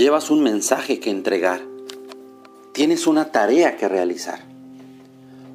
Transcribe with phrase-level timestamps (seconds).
[0.00, 1.60] Llevas un mensaje que entregar.
[2.72, 4.40] Tienes una tarea que realizar.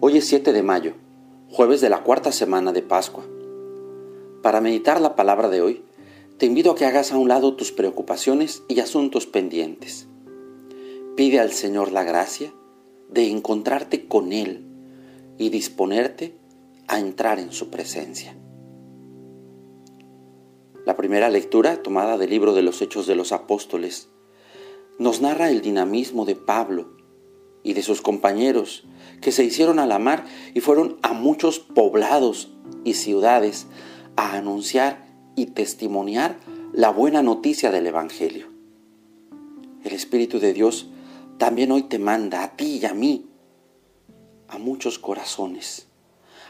[0.00, 0.92] Hoy es 7 de mayo,
[1.48, 3.24] jueves de la cuarta semana de Pascua.
[4.42, 5.82] Para meditar la palabra de hoy,
[6.36, 10.08] te invito a que hagas a un lado tus preocupaciones y asuntos pendientes.
[11.16, 12.52] Pide al Señor la gracia
[13.08, 14.66] de encontrarte con Él
[15.38, 16.36] y disponerte
[16.86, 18.36] a entrar en su presencia.
[20.84, 24.10] La primera lectura, tomada del libro de los Hechos de los Apóstoles,
[24.98, 26.94] nos narra el dinamismo de Pablo
[27.62, 28.84] y de sus compañeros
[29.20, 32.52] que se hicieron a la mar y fueron a muchos poblados
[32.84, 33.66] y ciudades
[34.16, 36.38] a anunciar y testimoniar
[36.72, 38.48] la buena noticia del Evangelio.
[39.82, 40.88] El Espíritu de Dios
[41.38, 43.26] también hoy te manda a ti y a mí,
[44.48, 45.88] a muchos corazones,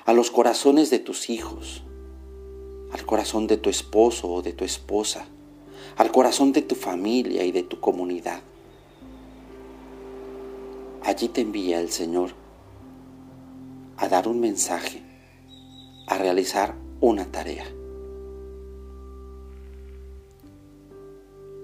[0.04, 1.84] a los corazones de tus hijos,
[2.92, 5.26] al corazón de tu esposo o de tu esposa,
[5.96, 8.40] al corazón de tu familia y de tu comunidad.
[11.02, 12.30] Allí te envía el Señor
[13.96, 15.02] a dar un mensaje,
[16.06, 17.66] a realizar una tarea.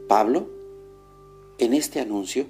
[0.09, 0.49] Pablo,
[1.59, 2.47] en este anuncio,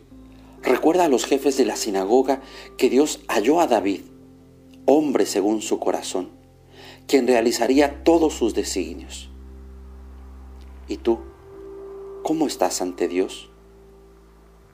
[0.62, 2.40] recuerda a los jefes de la sinagoga
[2.76, 4.00] que Dios halló a David,
[4.86, 6.30] hombre según su corazón,
[7.06, 9.30] quien realizaría todos sus designios.
[10.88, 11.18] ¿Y tú?
[12.30, 13.50] ¿Cómo estás ante Dios?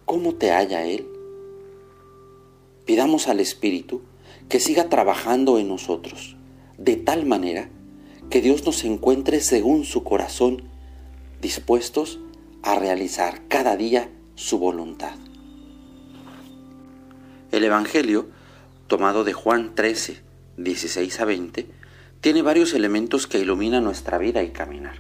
[0.05, 1.09] ¿Cómo te halla Él?
[2.85, 4.03] Pidamos al Espíritu
[4.51, 6.37] que siga trabajando en nosotros,
[6.77, 7.71] de tal manera
[8.29, 10.65] que Dios nos encuentre según su corazón,
[11.41, 12.21] dispuestos
[12.63, 15.15] a realizar cada día su voluntad.
[17.53, 18.29] El Evangelio,
[18.87, 20.21] tomado de Juan 13,
[20.59, 21.67] 16 a 20,
[22.21, 24.97] tiene varios elementos que iluminan nuestra vida y caminar.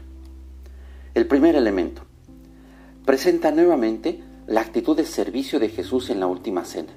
[1.12, 2.07] El primer elemento,
[3.07, 6.93] presenta nuevamente la actitud de servicio de Jesús en la última cena.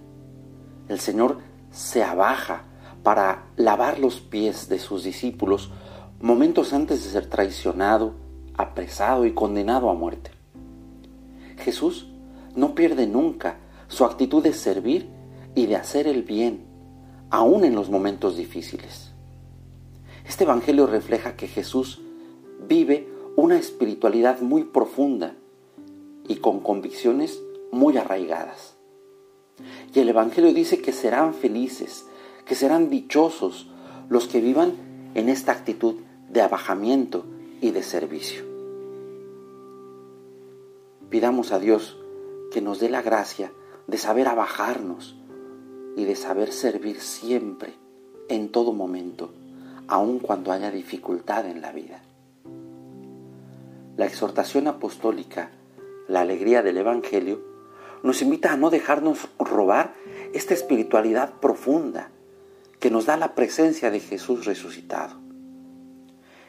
[0.89, 1.37] El Señor
[1.71, 2.63] se abaja
[3.03, 5.71] para lavar los pies de sus discípulos
[6.19, 8.15] momentos antes de ser traicionado,
[8.55, 10.31] apresado y condenado a muerte.
[11.59, 12.09] Jesús
[12.55, 15.09] no pierde nunca su actitud de servir
[15.53, 16.65] y de hacer el bien,
[17.29, 19.13] aún en los momentos difíciles.
[20.27, 22.01] Este Evangelio refleja que Jesús
[22.67, 25.35] vive una espiritualidad muy profunda
[26.29, 27.41] y con convicciones
[27.71, 28.77] muy arraigadas.
[29.93, 32.05] Y el Evangelio dice que serán felices,
[32.45, 33.67] que serán dichosos
[34.07, 34.73] los que vivan
[35.15, 35.95] en esta actitud
[36.29, 37.25] de abajamiento
[37.59, 38.45] y de servicio.
[41.09, 41.97] Pidamos a Dios
[42.51, 43.51] que nos dé la gracia
[43.87, 45.17] de saber abajarnos
[45.97, 47.73] y de saber servir siempre,
[48.29, 49.31] en todo momento,
[49.87, 52.03] aun cuando haya dificultad en la vida.
[53.97, 55.51] La exhortación apostólica
[56.09, 57.39] la alegría del Evangelio,
[58.03, 59.93] nos invita a no dejarnos robar
[60.33, 62.11] esta espiritualidad profunda
[62.79, 65.19] que nos da la presencia de Jesús resucitado.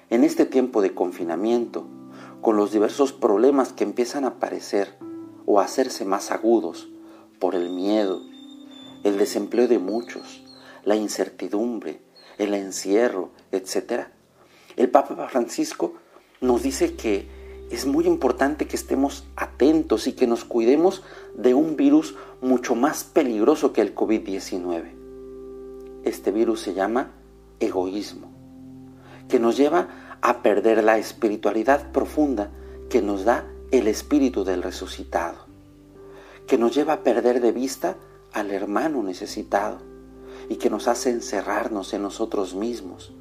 [0.08, 1.86] En este tiempo de confinamiento,
[2.40, 4.96] con los diversos problemas que empiezan a aparecer
[5.44, 6.88] o a hacerse más agudos
[7.38, 8.22] por el miedo,
[9.04, 10.42] el desempleo de muchos,
[10.84, 12.00] la incertidumbre,
[12.38, 14.06] el encierro, etc.,
[14.76, 15.94] el Papa Francisco
[16.40, 17.39] nos dice que
[17.70, 21.02] es muy importante que estemos atentos y que nos cuidemos
[21.36, 24.90] de un virus mucho más peligroso que el COVID-19.
[26.02, 27.12] Este virus se llama
[27.60, 28.32] egoísmo,
[29.28, 32.50] que nos lleva a perder la espiritualidad profunda
[32.88, 35.46] que nos da el espíritu del resucitado,
[36.48, 37.96] que nos lleva a perder de vista
[38.32, 39.78] al hermano necesitado
[40.48, 43.12] y que nos hace encerrarnos en nosotros mismos,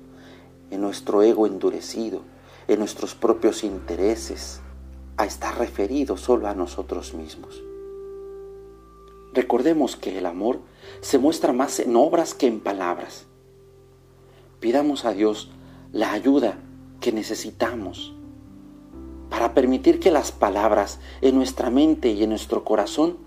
[0.71, 2.23] en nuestro ego endurecido,
[2.69, 4.62] en nuestros propios intereses,
[5.18, 7.62] a estar referido solo a nosotros mismos.
[9.34, 10.62] Recordemos que el amor
[11.02, 13.25] se muestra más en obras que en palabras.
[14.59, 15.52] Pidamos a Dios
[15.92, 16.60] la ayuda
[17.01, 18.13] que necesitamos
[19.30, 23.18] para permitir que las palabras en nuestra mente y en nuestro corazón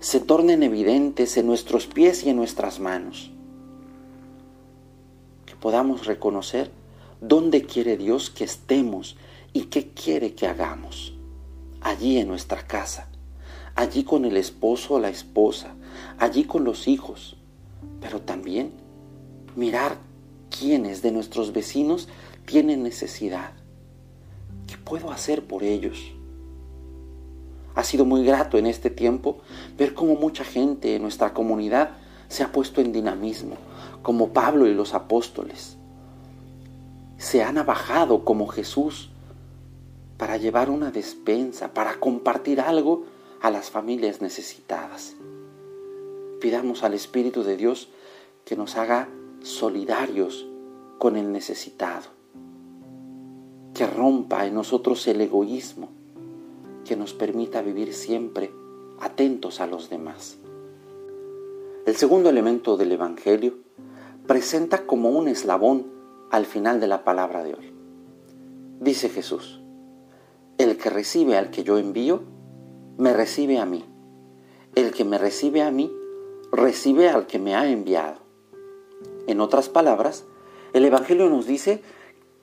[0.00, 3.30] se tornen evidentes en nuestros pies y en nuestras manos.
[5.44, 6.70] Que podamos reconocer
[7.20, 9.16] dónde quiere Dios que estemos
[9.52, 11.14] y qué quiere que hagamos.
[11.80, 13.08] Allí en nuestra casa,
[13.74, 15.74] allí con el esposo o la esposa,
[16.18, 17.36] allí con los hijos,
[18.00, 18.72] pero también
[19.54, 19.98] mirar
[20.50, 22.08] quiénes de nuestros vecinos
[22.44, 23.52] tienen necesidad.
[24.66, 26.12] ¿Qué puedo hacer por ellos?
[27.74, 29.38] Ha sido muy grato en este tiempo
[29.76, 31.90] ver cómo mucha gente en nuestra comunidad
[32.28, 33.56] se ha puesto en dinamismo,
[34.02, 35.75] como Pablo y los apóstoles
[37.18, 39.10] se han abajado como Jesús
[40.18, 43.04] para llevar una despensa, para compartir algo
[43.40, 45.14] a las familias necesitadas.
[46.40, 47.88] Pidamos al Espíritu de Dios
[48.44, 49.08] que nos haga
[49.42, 50.46] solidarios
[50.98, 52.06] con el necesitado,
[53.74, 55.88] que rompa en nosotros el egoísmo,
[56.84, 58.50] que nos permita vivir siempre
[59.00, 60.38] atentos a los demás.
[61.84, 63.54] El segundo elemento del Evangelio
[64.26, 65.95] presenta como un eslabón
[66.30, 67.72] al final de la palabra de hoy.
[68.80, 69.62] Dice Jesús,
[70.58, 72.22] el que recibe al que yo envío,
[72.98, 73.84] me recibe a mí.
[74.74, 75.92] El que me recibe a mí,
[76.52, 78.18] recibe al que me ha enviado.
[79.26, 80.24] En otras palabras,
[80.72, 81.82] el Evangelio nos dice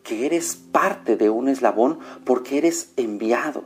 [0.03, 3.63] que eres parte de un eslabón porque eres enviado.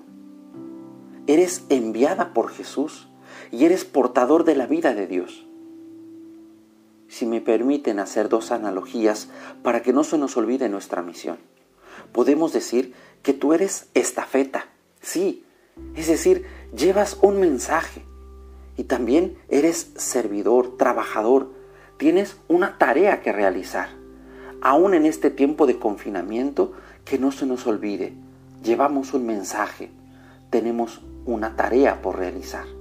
[1.25, 3.07] Eres enviada por Jesús
[3.51, 5.46] y eres portador de la vida de Dios.
[7.09, 9.29] Si me permiten hacer dos analogías
[9.63, 11.37] para que no se nos olvide nuestra misión,
[12.11, 12.93] podemos decir
[13.23, 14.67] que tú eres estafeta,
[15.01, 15.45] sí,
[15.95, 16.45] es decir,
[16.75, 18.03] llevas un mensaje
[18.75, 21.51] y también eres servidor, trabajador,
[21.97, 23.89] tienes una tarea que realizar.
[24.61, 26.73] Aún en este tiempo de confinamiento,
[27.05, 28.13] que no se nos olvide,
[28.63, 29.89] llevamos un mensaje,
[30.49, 32.76] tenemos una tarea por realizar.